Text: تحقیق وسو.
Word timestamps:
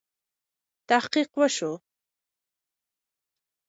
تحقیق 0.89 1.29
وسو. 1.39 1.71